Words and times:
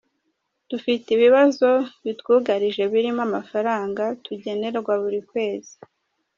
Dufite 0.69 1.07
ibibazo 1.11 1.69
bitwugarije 2.05 2.83
birimo 2.93 3.21
amafaranga 3.27 4.03
tugenerwa 4.23 4.93
buri 5.01 5.19
kwezi. 5.29 5.73